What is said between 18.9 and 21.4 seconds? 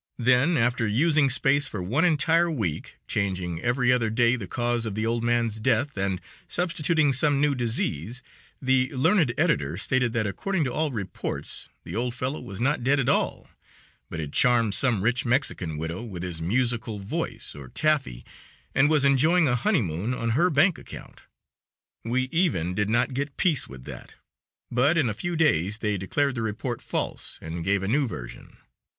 enjoying a honeymoon on her bank account.